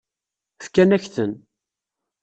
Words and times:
Fkan-ak-ten. 0.65 1.31